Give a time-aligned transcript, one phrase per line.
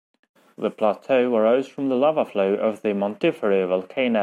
[0.57, 4.19] The plateau arose from the lava flow of the Montiferru volcano.